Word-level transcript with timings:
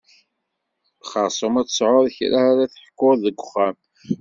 Xersum 1.11 1.53
ad 1.59 1.67
tesεuḍ 1.67 2.05
kra 2.15 2.39
ara 2.51 2.71
teḥkuḍ 2.73 3.15
deg 3.23 3.35
uxxam. 3.43 3.75